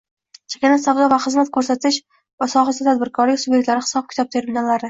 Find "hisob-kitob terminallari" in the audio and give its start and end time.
3.89-4.79